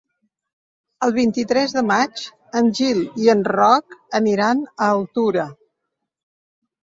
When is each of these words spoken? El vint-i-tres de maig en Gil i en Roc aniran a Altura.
El 1.07 1.11
vint-i-tres 1.17 1.75
de 1.75 1.81
maig 1.89 2.23
en 2.61 2.71
Gil 2.79 3.03
i 3.25 3.29
en 3.33 3.45
Roc 3.55 3.97
aniran 4.21 4.63
a 4.87 4.87
Altura. 4.97 5.45